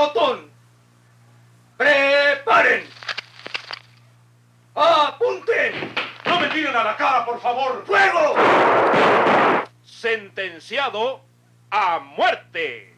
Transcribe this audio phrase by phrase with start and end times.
[0.00, 0.50] pelotón.
[1.76, 2.88] ¡Preparen!
[4.74, 5.94] ¡Apunten!
[6.24, 7.84] ¡No me tiren a la cara, por favor!
[7.86, 8.34] ¡Fuego!
[9.82, 11.22] Sentenciado
[11.70, 12.94] a muerte.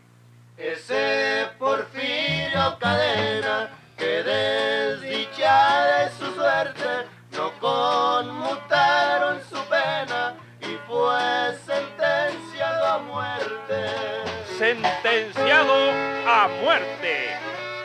[0.57, 8.72] Ese Porfirio Cadena que desdichada es su suerte, no conmutaron
[14.63, 15.91] Sentenciado
[16.25, 17.37] a muerte.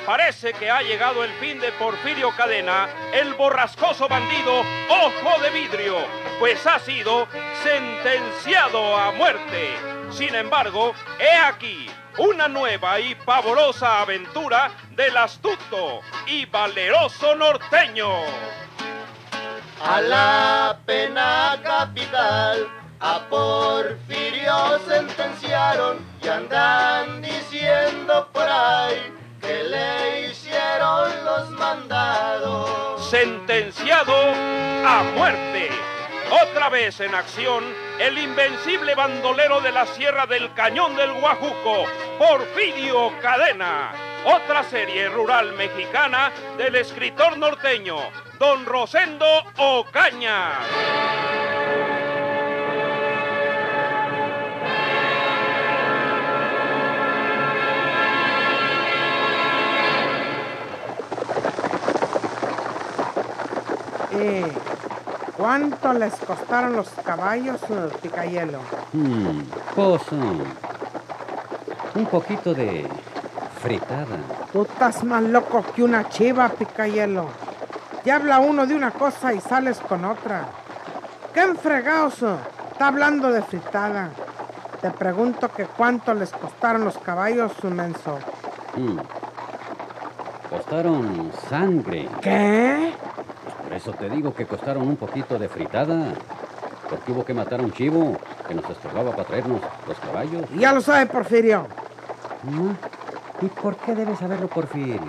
[0.06, 5.96] Parece que ha llegado el fin de Porfirio Cadena, el borrascoso bandido Ojo de Vidrio,
[6.38, 7.28] pues ha sido
[7.64, 9.72] sentenciado a muerte.
[10.12, 18.22] Sin embargo, he aquí una nueva y pavorosa aventura del astuto y valeroso norteño.
[19.84, 22.68] A la pena capital,
[23.00, 33.10] a Porfirio sentenciaron y andan diciendo por ahí que le hicieron los mandados.
[33.10, 34.14] Sentenciado
[34.86, 35.70] a muerte.
[36.44, 37.64] Otra vez en acción,
[38.00, 41.86] el invencible bandolero de la Sierra del Cañón del Guajuco,
[42.20, 43.94] Porfirio Cadena.
[44.26, 48.00] Otra serie rural mexicana del escritor norteño,
[48.38, 50.52] don Rosendo Ocaña.
[65.38, 67.62] ¿Cuánto les costaron los caballos,
[68.02, 68.60] Picayelo?
[68.92, 69.42] Hmm,
[69.76, 72.88] pues, mm, un poquito de
[73.62, 74.18] fritada.
[74.52, 77.28] Tú estás más loco que una chiva, Picayelo.
[78.04, 80.46] Ya habla uno de una cosa y sales con otra.
[81.34, 82.36] ¿Qué enfregados eh?
[82.72, 84.10] está hablando de fritada?
[84.82, 88.18] Te pregunto que cuánto les costaron los caballos, su menso.
[88.76, 88.98] Hmm.
[90.50, 92.10] Costaron sangre.
[92.22, 92.94] ¿Qué?
[93.78, 96.16] Eso te digo que costaron un poquito de fritada.
[96.90, 98.18] Porque hubo que matar a un chivo
[98.48, 100.50] que nos estorbaba para traernos los caballos.
[100.58, 101.68] Ya lo sabe Porfirio.
[102.42, 102.76] ¿No?
[103.46, 105.00] ¿Y por qué debe saberlo Porfirio?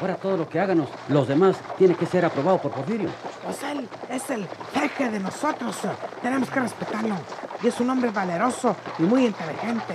[0.00, 3.08] Ahora todo lo que hagan los demás tiene que ser aprobado por Porfirio.
[3.44, 5.76] Pues él es el jefe de nosotros.
[6.22, 7.16] Tenemos que respetarlo.
[7.60, 9.94] Y es un hombre valeroso y muy inteligente.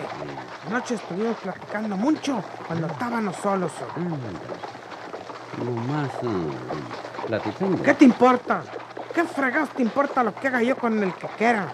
[0.67, 3.71] Anoche estuvimos platicando mucho cuando estábamos solos.
[3.95, 5.63] Mm.
[5.63, 7.83] Nomás uh, platicando.
[7.83, 8.61] ¿Qué te importa?
[9.13, 11.67] ¿Qué fregados te importa lo que haga yo con el que quiera?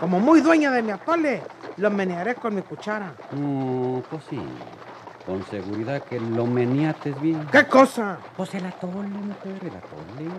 [0.00, 1.42] Como muy dueña de mi atole,
[1.76, 3.12] lo menearé con mi cuchara.
[3.32, 4.40] No, pues sí.
[5.26, 7.46] Con seguridad que lo meniates bien.
[7.52, 8.18] ¿Qué cosa?
[8.36, 10.30] Pues el atole, mujer, el atole.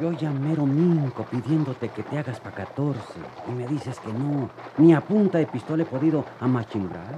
[0.00, 3.00] Yo ya mero minco pidiéndote que te hagas pa' 14
[3.48, 4.48] y me dices que no.
[4.78, 7.14] Ni a punta de pistola he podido amachingrar.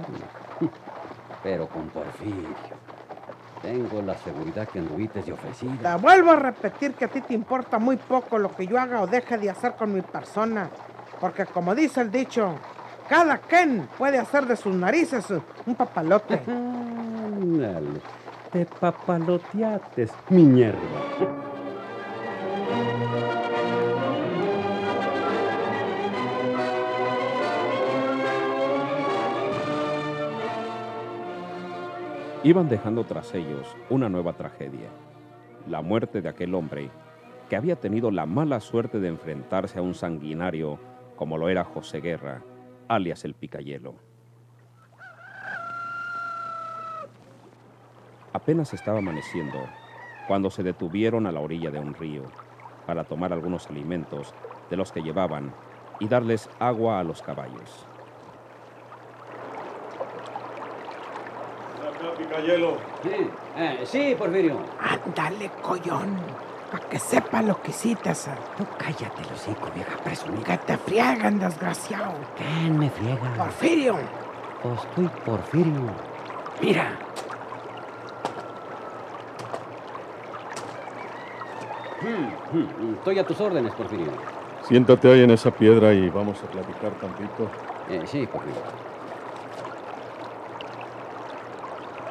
[1.43, 2.88] Pero con Porfirio.
[3.61, 5.95] Tengo la seguridad que anduvites de ofrecida.
[5.95, 9.01] Te vuelvo a repetir que a ti te importa muy poco lo que yo haga
[9.01, 10.69] o deje de hacer con mi persona.
[11.19, 12.55] Porque como dice el dicho,
[13.09, 15.25] cada quien puede hacer de sus narices
[15.65, 16.39] un papalote.
[18.51, 20.79] Te papaloteates, mi mierda.
[32.41, 34.87] Iban dejando tras ellos una nueva tragedia,
[35.67, 36.89] la muerte de aquel hombre
[37.49, 40.79] que había tenido la mala suerte de enfrentarse a un sanguinario
[41.17, 42.41] como lo era José Guerra,
[42.87, 43.95] alias el Picayelo.
[48.31, 49.57] Apenas estaba amaneciendo
[50.25, 52.23] cuando se detuvieron a la orilla de un río
[52.85, 54.33] para tomar algunos alimentos
[54.69, 55.53] de los que llevaban
[55.99, 57.88] y darles agua a los caballos.
[62.17, 62.77] Picayelo.
[63.03, 64.57] Sí, eh, sí, Porfirio.
[64.79, 66.17] Ándale, collón.
[66.71, 68.11] Para que sepa lo que hiciste.
[68.57, 70.57] Tú cállate, los hocico, vieja presumida.
[70.57, 72.13] Te friegan, desgraciado.
[72.37, 73.33] ¿Quién me friega?
[73.37, 73.95] Porfirio.
[74.61, 75.81] Pues tú, Porfirio.
[76.61, 76.91] Mira.
[82.01, 84.11] Hmm, hmm, Estoy a tus órdenes, Porfirio.
[84.67, 87.49] Siéntate ahí en esa piedra y vamos a platicar tantito.
[87.89, 88.61] Eh, sí, Porfirio.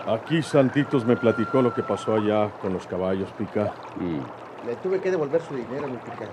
[0.09, 3.75] Aquí Santitos me platicó lo que pasó allá con los caballos, Pica.
[3.97, 4.67] Mm.
[4.67, 6.31] Le tuve que devolver su dinero, mi pica.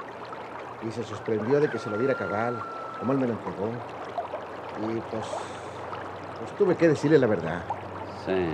[0.87, 2.57] Y se sorprendió de que se lo diera cabal,
[2.97, 3.71] como él me lo entregó.
[4.79, 5.27] Y pues,
[6.39, 7.65] pues tuve que decirle la verdad.
[8.25, 8.47] Sí.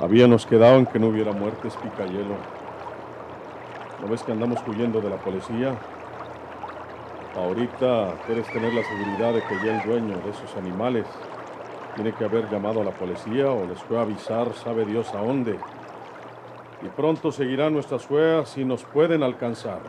[0.00, 2.36] Habíamos quedado en que no hubiera muertes, Picayelo.
[4.00, 5.74] ¿No ves que andamos huyendo de la policía?
[7.34, 11.04] Ahorita quieres tener la seguridad de que ya el dueño de esos animales
[11.96, 15.18] Tiene que haber llamado a la policía o les fue a avisar, sabe Dios a
[15.18, 15.58] dónde.
[16.82, 19.80] Y pronto seguirán nuestras huellas y nos pueden alcanzar.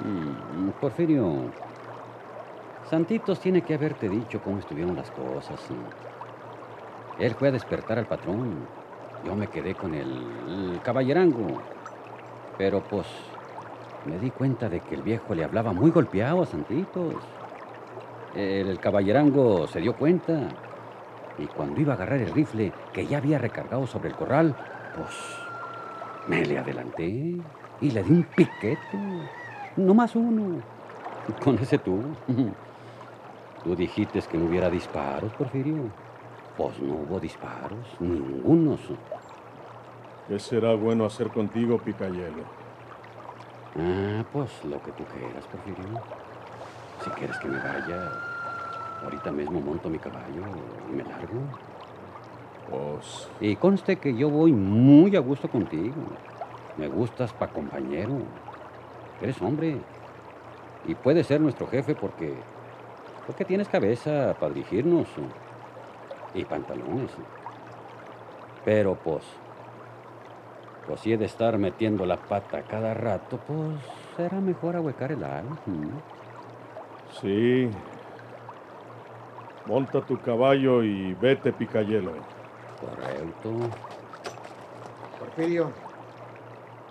[0.00, 1.30] Mm, Porfirio,
[2.88, 5.60] Santitos tiene que haberte dicho cómo estuvieron las cosas.
[7.18, 8.66] Él fue a despertar al patrón.
[9.24, 10.08] Yo me quedé con el,
[10.48, 11.58] el caballerango.
[12.56, 13.06] Pero pues
[14.06, 17.14] me di cuenta de que el viejo le hablaba muy golpeado a Santitos.
[18.34, 20.48] El caballerango se dio cuenta.
[21.38, 24.54] Y cuando iba a agarrar el rifle que ya había recargado sobre el corral,
[24.96, 25.10] pues
[26.28, 27.04] me le adelanté
[27.80, 28.98] y le di un piquete.
[29.76, 30.60] No más uno.
[31.42, 32.02] Con ese tú.
[33.64, 35.90] Tú dijiste que no hubiera disparos, Porfirio.
[36.56, 38.80] Pues no hubo disparos, ningunos.
[40.28, 42.42] ¿Qué será bueno hacer contigo, Picayelo?
[43.78, 46.00] Ah, pues lo que tú quieras, Porfirio.
[47.02, 48.10] Si quieres que me vaya,
[49.02, 50.42] ahorita mismo monto mi caballo
[50.90, 51.40] y me largo.
[52.70, 55.94] Pues Y conste que yo voy muy a gusto contigo.
[56.76, 58.18] Me gustas pa' compañero.
[59.20, 59.78] Eres hombre.
[60.86, 62.34] Y puedes ser nuestro jefe porque.
[63.26, 65.06] Porque tienes cabeza para dirigirnos.
[66.34, 67.10] Y pantalones.
[68.64, 69.24] Pero pues.
[70.86, 73.78] Pues si he de estar metiendo la pata cada rato, pues
[74.16, 75.58] será mejor ahuecar el alma.
[77.20, 77.70] sí.
[79.66, 82.12] Monta tu caballo y vete, Picayelo.
[82.80, 83.56] Correcto.
[85.18, 85.72] Porfirio,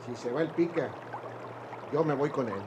[0.05, 0.89] si se va el pica,
[1.91, 2.61] yo me voy con él.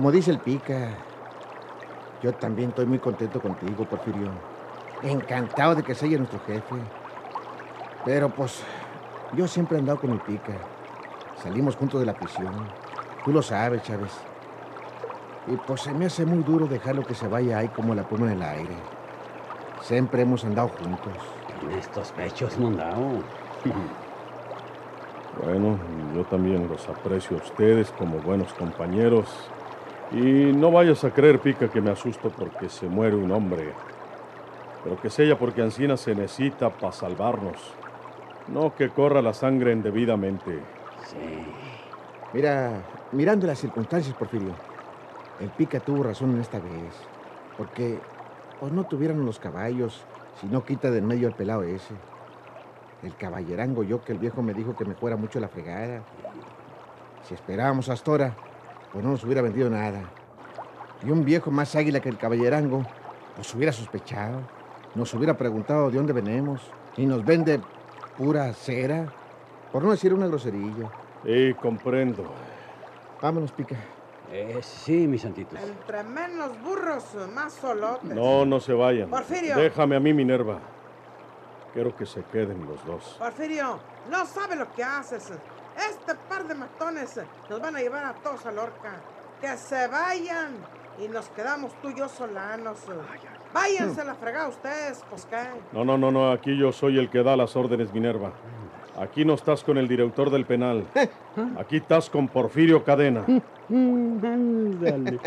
[0.00, 0.94] Como dice el pica,
[2.22, 4.30] yo también estoy muy contento contigo, Porfirio.
[5.02, 6.76] Encantado de que seas nuestro jefe.
[8.06, 8.62] Pero pues,
[9.36, 10.54] yo siempre he andado con el pica.
[11.42, 12.50] Salimos juntos de la prisión.
[13.26, 14.12] Tú lo sabes, Chávez.
[15.46, 18.32] Y pues se me hace muy duro dejarlo que se vaya ahí como la pluma
[18.32, 18.76] en el aire.
[19.82, 21.12] Siempre hemos andado juntos.
[21.60, 23.22] En estos pechos, mondao.
[25.44, 25.78] Bueno,
[26.14, 29.26] yo también los aprecio a ustedes como buenos compañeros.
[30.12, 33.72] Y no vayas a creer, Pica, que me asusto porque se muere un hombre.
[34.82, 37.74] Pero que sea porque Ancina se necesita para salvarnos.
[38.48, 40.58] No que corra la sangre indebidamente.
[41.06, 41.46] Sí.
[42.32, 44.54] Mira, mirando las circunstancias, Porfirio,
[45.40, 46.94] el pica tuvo razón en esta vez.
[47.56, 47.98] Porque,
[48.58, 50.04] pues no tuvieran los caballos
[50.40, 51.94] si no quita de en medio el pelado ese.
[53.02, 56.02] El caballerango yo que el viejo me dijo que me fuera mucho la fregada.
[57.28, 58.34] Si esperábamos hasta
[58.92, 60.02] pues no nos hubiera vendido nada.
[61.02, 62.84] Y un viejo más águila que el caballerango,
[63.36, 64.40] pues hubiera sospechado,
[64.94, 66.60] nos hubiera preguntado de dónde venimos
[66.96, 67.60] y nos vende
[68.18, 69.06] pura cera,
[69.72, 70.90] por no decir una groserilla.
[71.24, 72.24] Sí, comprendo.
[73.20, 73.76] Vámonos, pica.
[74.32, 75.58] Eh, sí, mis santitos.
[75.60, 78.14] Entre menos burros, más solotes.
[78.14, 79.10] No, no se vayan.
[79.10, 79.56] Porfirio.
[79.56, 80.58] Déjame a mí, Minerva.
[81.72, 83.16] Quiero que se queden los dos.
[83.18, 83.78] Porfirio,
[84.10, 85.32] no sabe lo que haces.
[85.88, 87.18] Este par de matones
[87.48, 88.92] nos van a llevar a todos a Lorca.
[89.40, 90.52] Que se vayan
[91.02, 92.78] y nos quedamos tú y yo solanos.
[93.54, 95.36] Váyanse a la fregada ustedes, pues qué.
[95.72, 96.30] No, no, no, no.
[96.32, 98.32] Aquí yo soy el que da las órdenes, Minerva.
[98.98, 100.84] Aquí no estás con el director del penal.
[101.58, 103.24] Aquí estás con Porfirio Cadena.
[103.70, 105.18] Ándale.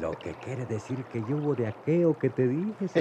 [0.00, 2.98] Lo que quiere decir que yo hubo de aquello que te dije, Sí.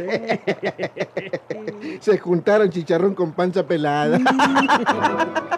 [0.00, 1.98] ¿eh?
[2.00, 4.18] Se juntaron chicharrón con panza pelada.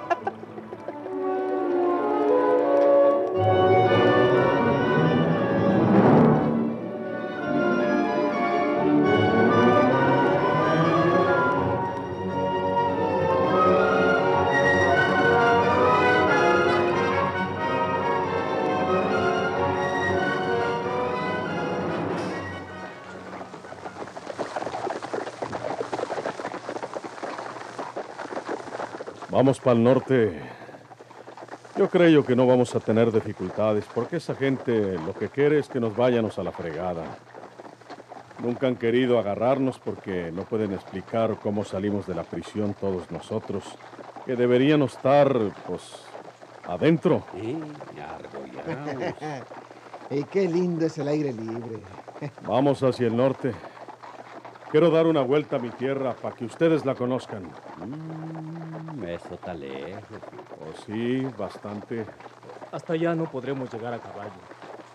[29.30, 30.40] Vamos para el norte.
[31.76, 35.68] Yo creo que no vamos a tener dificultades porque esa gente lo que quiere es
[35.68, 37.04] que nos vayamos a la fregada.
[38.42, 43.64] Nunca han querido agarrarnos porque no pueden explicar cómo salimos de la prisión todos nosotros,
[44.24, 46.04] que deberían estar, pues,
[46.66, 47.24] adentro.
[47.34, 47.58] Sí,
[50.10, 51.80] y qué lindo es el aire libre.
[52.46, 53.52] Vamos hacia el norte.
[54.70, 57.44] Quiero dar una vuelta a mi tierra para que ustedes la conozcan.
[57.44, 58.57] Mm,
[59.06, 60.18] eso está lejos.
[60.60, 62.04] Oh, sí, bastante.
[62.72, 64.30] Hasta allá no podremos llegar a caballo.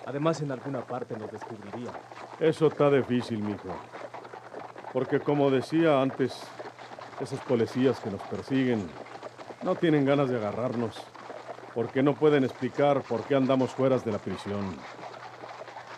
[0.06, 1.94] Además, en alguna parte nos descubrirían.
[2.40, 3.70] Eso está difícil, mijo.
[4.92, 6.44] Porque como decía antes,
[7.22, 8.88] esos policías que nos persiguen
[9.64, 11.02] no tienen ganas de agarrarnos,
[11.74, 14.76] porque no pueden explicar por qué andamos fuera de la prisión.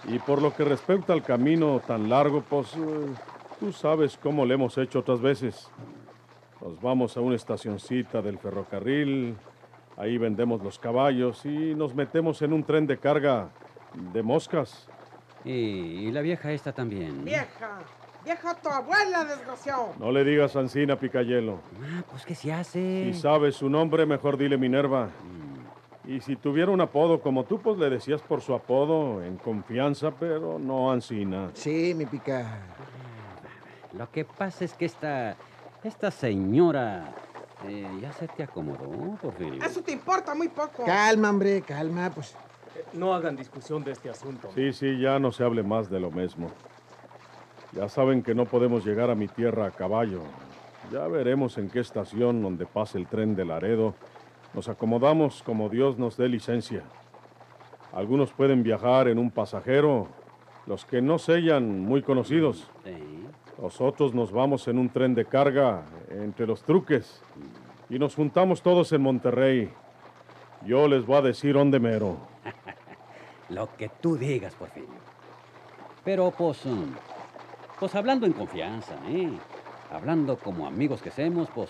[0.08, 3.08] Y por lo que respecta al camino tan largo, pues eh,
[3.60, 5.68] tú sabes cómo lo hemos hecho otras veces.
[6.66, 9.36] Nos vamos a una estacioncita del ferrocarril,
[9.98, 13.50] ahí vendemos los caballos y nos metemos en un tren de carga
[14.12, 14.88] de moscas.
[15.44, 17.24] Y, y la vieja esta también.
[17.24, 17.78] Vieja,
[18.24, 19.90] vieja tu abuela, desgraciado.
[20.00, 21.60] No le digas Ancina Picayelo.
[21.84, 23.12] Ah, pues ¿qué se hace?
[23.14, 25.10] Si sabes su nombre, mejor dile Minerva.
[26.04, 29.38] Mm, Y si tuviera un apodo como tú, pues le decías por su apodo, en
[29.38, 31.52] confianza, pero no Ancina.
[31.54, 32.58] Sí, mi pica.
[33.94, 35.36] Lo que pasa es que esta,
[35.88, 37.14] esta señora
[37.68, 39.64] eh, ya se te acomodó, Porfirio.
[39.64, 40.84] Eso te importa muy poco.
[40.86, 42.12] Calma, hombre, calma.
[42.14, 42.36] Pues
[42.94, 44.50] No hagan discusión de este asunto.
[44.54, 46.52] Sí, sí, ya no se hable más de lo mismo.
[47.72, 50.22] Ya saben que no podemos llegar a mi tierra a caballo.
[50.92, 53.96] Ya veremos en qué estación donde pase el tren de Laredo
[54.56, 56.84] nos acomodamos como Dios nos dé licencia.
[57.92, 60.08] Algunos pueden viajar en un pasajero,
[60.66, 62.72] los que no sellan muy conocidos.
[62.86, 63.15] Sí.
[63.62, 67.22] Los otros nos vamos en un tren de carga entre los truques
[67.90, 69.72] y nos juntamos todos en Monterrey.
[70.66, 72.18] Yo les voy a decir dónde mero.
[73.50, 74.90] Lo que tú digas, Porfirio.
[76.04, 76.64] Pero, pues,
[77.80, 79.32] pues hablando en confianza, ¿eh?
[79.92, 81.70] Hablando como amigos que somos, pues,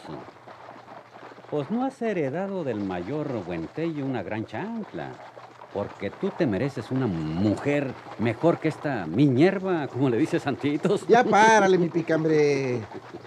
[1.51, 5.11] pues no has heredado del mayor Buentello una gran chancla.
[5.75, 11.05] Porque tú te mereces una mujer mejor que esta miñerva, como le dice Santitos.
[11.05, 12.79] ya párale, mi pica, hombre.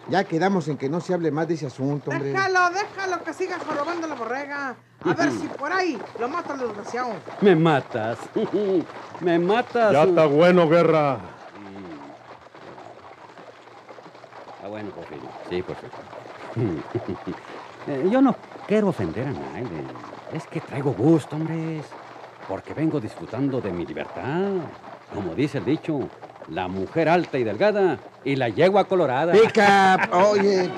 [0.08, 2.30] Ya quedamos en que no se hable más de ese asunto, hombre.
[2.30, 4.74] Déjalo, déjalo que siga jorobando la borrega.
[5.04, 7.10] A ver si por ahí lo mata el desgraciado.
[7.42, 8.18] Me matas.
[9.20, 9.92] Me matas.
[9.92, 11.18] Ya está bueno, guerra.
[14.64, 15.28] Ah, bueno, Porfirio.
[15.50, 16.84] Sí, Porfirio.
[17.86, 18.36] Eh, Yo no
[18.66, 19.82] quiero ofender a nadie.
[20.34, 21.86] Es que traigo gusto, hombres.
[22.48, 24.52] Porque vengo disfrutando de mi libertad.
[25.14, 26.08] Como dice el dicho,
[26.48, 29.32] la mujer alta y delgada y la yegua colorada.
[29.32, 30.70] Pica, oye.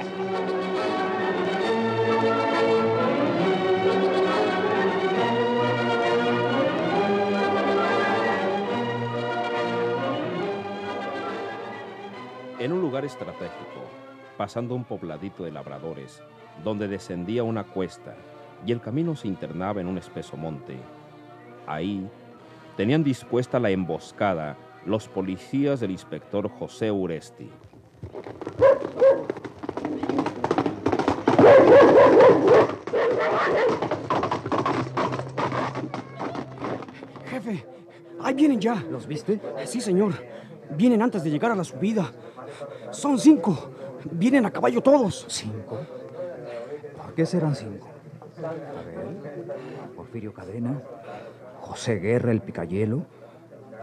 [12.59, 13.81] En un lugar estratégico,
[14.37, 16.23] pasando un pobladito de labradores,
[16.63, 18.15] donde descendía una cuesta
[18.67, 20.77] y el camino se internaba en un espeso monte,
[21.67, 22.09] ahí
[22.77, 27.51] tenían dispuesta la emboscada los policías del inspector José Uresti.
[37.29, 37.67] Jefe,
[38.21, 38.75] ahí vienen ya.
[38.91, 39.41] ¿Los viste?
[39.65, 40.15] Sí, señor.
[40.77, 42.11] Vienen antes de llegar a la subida.
[42.91, 43.71] Son cinco.
[44.11, 45.27] Vienen a caballo todos.
[45.29, 45.79] ¿Cinco?
[46.97, 47.89] ¿Por qué serán cinco?
[48.39, 50.81] A ver, Porfirio Cadena,
[51.71, 53.07] José Guerra el Picayelo,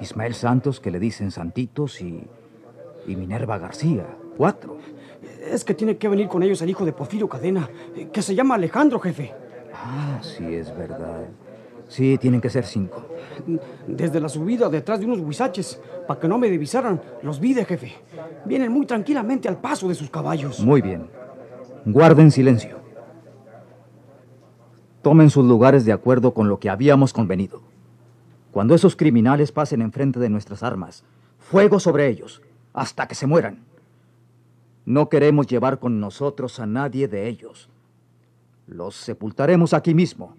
[0.01, 2.27] Ismael Santos, que le dicen Santitos, y,
[3.07, 4.05] y Minerva García.
[4.35, 4.77] Cuatro.
[5.49, 7.69] Es que tiene que venir con ellos el hijo de Porfirio Cadena,
[8.11, 9.33] que se llama Alejandro, jefe.
[9.73, 11.27] Ah, sí, es verdad.
[11.87, 13.05] Sí, tienen que ser cinco.
[13.87, 17.63] Desde la subida, detrás de unos huizaches, para que no me divisaran, los vi de
[17.63, 17.93] jefe.
[18.43, 20.59] Vienen muy tranquilamente al paso de sus caballos.
[20.59, 21.09] Muy bien.
[21.85, 22.81] Guarden silencio.
[25.01, 27.61] Tomen sus lugares de acuerdo con lo que habíamos convenido.
[28.57, 31.03] Cuando esos criminales pasen enfrente de nuestras armas,
[31.37, 32.41] fuego sobre ellos,
[32.73, 33.59] hasta que se mueran.
[34.83, 37.69] No queremos llevar con nosotros a nadie de ellos.
[38.65, 40.33] Los sepultaremos aquí mismo.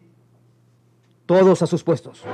[1.26, 2.25] Todos a sus puestos.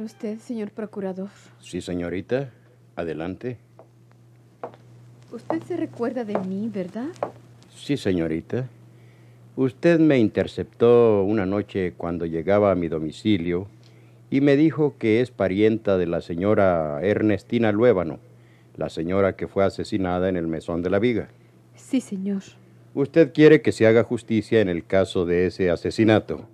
[0.00, 1.28] Con usted, señor procurador?
[1.60, 2.48] Sí, señorita.
[2.96, 3.58] Adelante.
[5.30, 7.08] Usted se recuerda de mí, ¿verdad?
[7.76, 8.66] Sí, señorita.
[9.56, 13.66] Usted me interceptó una noche cuando llegaba a mi domicilio
[14.30, 18.20] y me dijo que es parienta de la señora Ernestina Luébano,
[18.78, 21.28] la señora que fue asesinada en el mesón de la viga.
[21.74, 22.42] Sí, señor.
[22.94, 26.48] Usted quiere que se haga justicia en el caso de ese asesinato.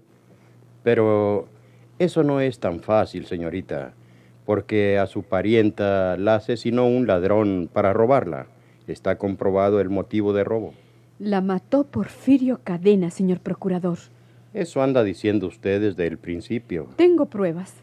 [0.82, 1.48] Pero
[1.98, 3.94] eso no es tan fácil, señorita,
[4.44, 8.46] porque a su parienta la asesinó un ladrón para robarla.
[8.86, 10.74] Está comprobado el motivo de robo.
[11.18, 13.98] La mató Porfirio Cadena, señor procurador.
[14.52, 16.88] Eso anda diciendo usted desde el principio.
[16.96, 17.74] Tengo pruebas.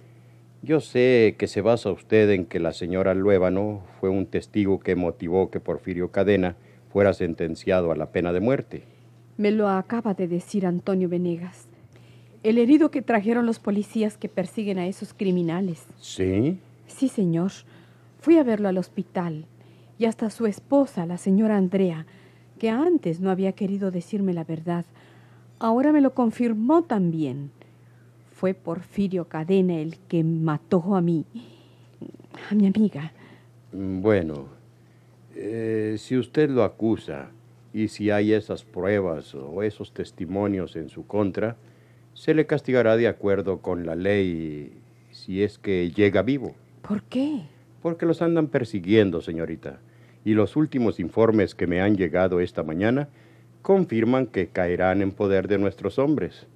[0.61, 4.95] Yo sé que se basa usted en que la señora Luébano fue un testigo que
[4.95, 6.55] motivó que Porfirio Cadena
[6.89, 8.83] fuera sentenciado a la pena de muerte.
[9.37, 11.67] Me lo acaba de decir Antonio Venegas.
[12.43, 15.85] El herido que trajeron los policías que persiguen a esos criminales.
[15.99, 16.59] ¿Sí?
[16.87, 17.51] Sí, señor.
[18.19, 19.45] Fui a verlo al hospital
[19.97, 22.05] y hasta su esposa, la señora Andrea,
[22.59, 24.85] que antes no había querido decirme la verdad,
[25.59, 27.51] ahora me lo confirmó también.
[28.33, 31.25] Fue Porfirio Cadena el que mató a mí,
[32.49, 33.13] a mi amiga.
[33.71, 34.47] Bueno,
[35.35, 37.29] eh, si usted lo acusa
[37.73, 41.55] y si hay esas pruebas o esos testimonios en su contra,
[42.13, 44.71] se le castigará de acuerdo con la ley
[45.11, 46.55] si es que llega vivo.
[46.81, 47.41] ¿Por qué?
[47.81, 49.79] Porque los andan persiguiendo, señorita.
[50.25, 53.09] Y los últimos informes que me han llegado esta mañana
[53.61, 56.47] confirman que caerán en poder de nuestros hombres.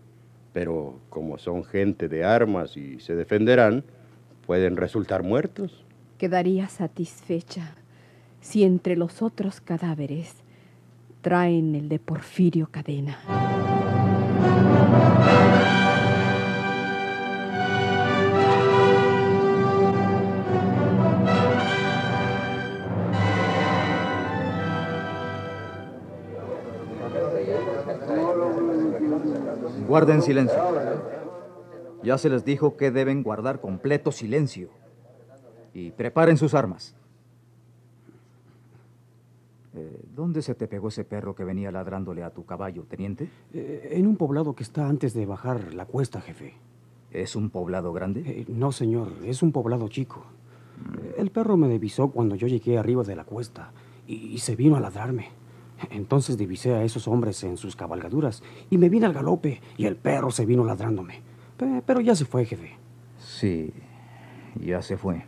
[0.53, 3.83] Pero como son gente de armas y se defenderán,
[4.45, 5.85] pueden resultar muertos.
[6.17, 7.75] Quedaría satisfecha
[8.41, 10.35] si entre los otros cadáveres
[11.21, 13.46] traen el de Porfirio Cadena.
[29.87, 30.57] Guarden silencio.
[32.03, 34.69] Ya se les dijo que deben guardar completo silencio.
[35.73, 36.95] Y preparen sus armas.
[39.77, 43.29] Eh, ¿Dónde se te pegó ese perro que venía ladrándole a tu caballo, teniente?
[43.53, 46.55] Eh, en un poblado que está antes de bajar la cuesta, jefe.
[47.11, 48.21] ¿Es un poblado grande?
[48.25, 50.25] Eh, no, señor, es un poblado chico.
[51.17, 53.71] El perro me divisó cuando yo llegué arriba de la cuesta
[54.07, 55.27] y, y se vino a ladrarme.
[55.91, 59.95] Entonces divisé a esos hombres en sus cabalgaduras y me vine al galope y el
[59.95, 61.21] perro se vino ladrándome.
[61.55, 62.71] Pe- Pero ya se fue, jefe.
[63.19, 63.71] Sí,
[64.59, 65.23] ya se fue.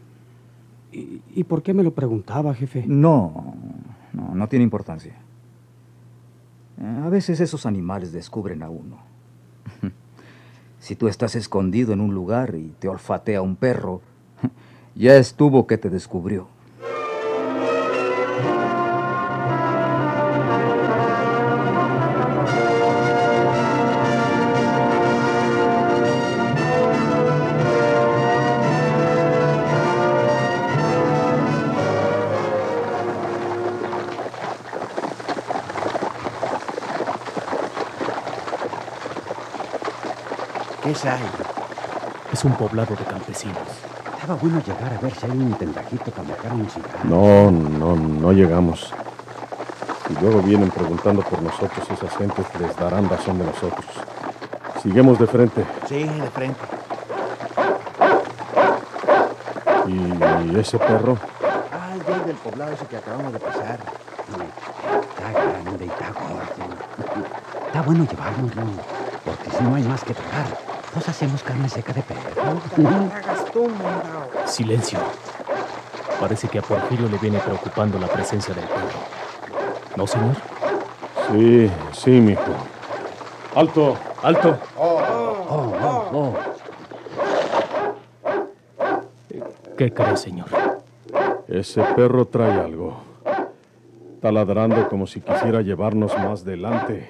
[0.91, 2.83] ¿Y, y por qué me lo preguntaba, jefe?
[2.87, 3.53] No,
[4.33, 5.15] no, tiene importancia.
[6.79, 8.97] Eh, A veces esos animales descubren a uno.
[10.79, 13.99] Si tú estás escondido en un lugar y te olfatea un perro,
[14.95, 16.47] ya estuvo que te descubrió.
[41.01, 41.21] ¿Qué es ahí?
[42.33, 43.57] Es un poblado de campesinos.
[44.15, 46.99] Estaba bueno llegar a ver si hay un tendajito para marcar un cigarro.
[47.05, 48.93] No, no, no llegamos.
[50.05, 53.85] Si luego vienen preguntando por nosotros, esas gentes les darán razón de nosotros.
[54.83, 55.65] Siguemos de frente.
[55.87, 56.59] Sí, de frente.
[59.87, 61.17] ¿Y ese perro?
[61.71, 63.79] Ah, el güey del poblado ese que acabamos de pasar.
[65.15, 66.39] Está grande y está gordo.
[67.67, 68.63] Está bueno llevárnoslo,
[69.23, 70.47] porque si no hay más que tragar,
[70.93, 72.21] pues hacemos carne seca de perro.
[73.13, 74.29] hagas tú, mandao.
[74.45, 74.99] Silencio.
[76.19, 78.99] Parece que a Porfirio le viene preocupando la presencia del perro.
[79.95, 80.35] ¿No, señor?
[81.31, 82.53] Sí, sí, mijo.
[83.55, 83.97] ¡Alto!
[84.21, 84.57] ¡Alto!
[84.77, 85.01] Oh,
[85.49, 86.35] oh, oh.
[89.77, 90.47] ¿Qué cree, señor?
[91.47, 93.01] Ese perro trae algo.
[94.15, 97.07] Está ladrando como si quisiera llevarnos más delante.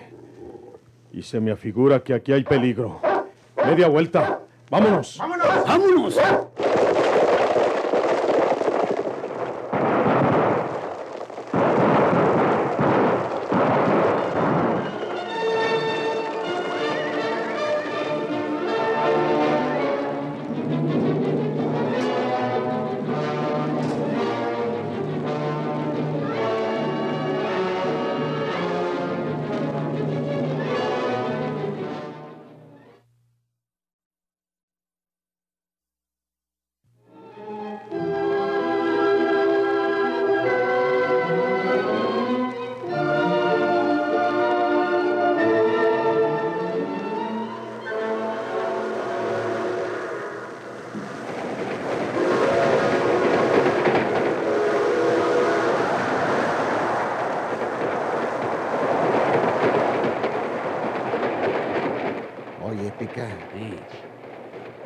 [1.12, 3.02] Y se me afigura que aquí hay peligro.
[3.66, 4.40] Media vuelta.
[4.70, 5.18] ¡Vámonos!
[5.18, 6.16] ¡Vámonos!
[6.16, 6.49] Pica.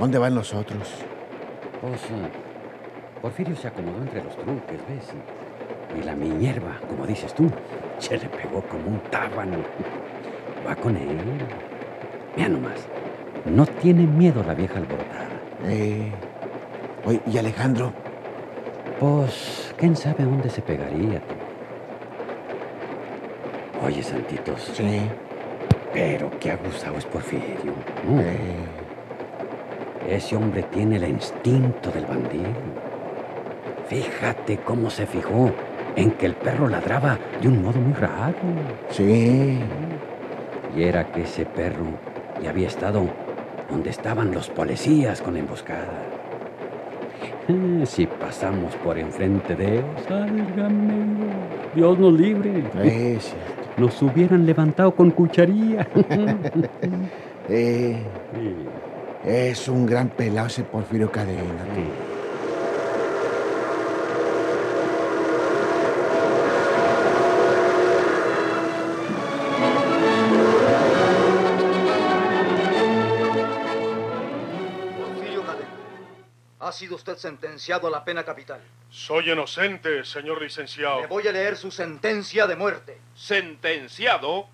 [0.03, 0.85] ¿Dónde van los otros?
[1.79, 5.13] Pues, eh, Porfirio se acomodó entre los truques, ¿ves?
[5.97, 7.49] Y, la Minerva, como dices tú,
[7.99, 9.59] se le pegó como un tábano.
[10.67, 11.21] Va con él.
[12.35, 12.85] Mira nomás.
[13.45, 15.29] No tiene miedo la vieja alborotada.
[15.67, 16.11] Eh.
[17.05, 17.93] Oye, ¿y Alejandro?
[18.99, 21.21] Pues, quién sabe a dónde se pegaría.
[21.21, 21.35] tú?
[23.85, 24.69] Oye, Santitos.
[24.73, 24.99] Sí.
[25.93, 27.71] Pero qué abusado es Porfirio.
[28.05, 28.21] ¿no?
[30.07, 32.49] Ese hombre tiene el instinto del bandido.
[33.87, 35.51] Fíjate cómo se fijó
[35.95, 38.35] en que el perro ladraba de un modo muy raro.
[38.89, 39.59] Sí.
[40.75, 41.85] Y era que ese perro
[42.41, 43.07] ya había estado
[43.69, 45.87] donde estaban los policías con la emboscada.
[47.85, 50.93] Si pasamos por enfrente de ellos, válgame,
[51.75, 52.63] Dios nos libre.
[52.81, 53.33] Eh, sí.
[53.75, 55.87] Nos hubieran levantado con cucharilla.
[57.49, 57.97] Eh,
[59.25, 61.63] es un gran pelado ese Porfirio Cadena.
[61.73, 61.81] tú.
[74.97, 75.67] Porfirio Cadena,
[76.59, 78.61] ha sido usted sentenciado a la pena capital.
[78.89, 81.01] Soy inocente, señor licenciado.
[81.01, 82.97] Le voy a leer su sentencia de muerte.
[83.15, 84.47] Sentenciado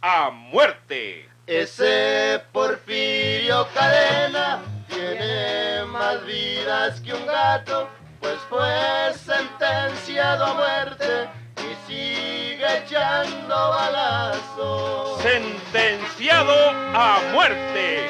[0.00, 1.33] a muerte.
[1.46, 11.28] Ese Porfirio Cadena tiene más vidas que un gato, pues fue sentenciado a muerte
[11.58, 15.20] y sigue echando balazos.
[15.20, 18.08] Sentenciado a muerte.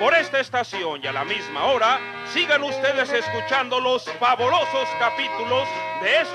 [0.00, 2.00] Por esta estación y a la misma hora,
[2.32, 5.68] sigan ustedes escuchando los fabulosos capítulos
[6.02, 6.32] de esta